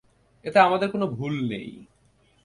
[0.45, 1.69] এতে আমাদের কোনো ভুল নেই।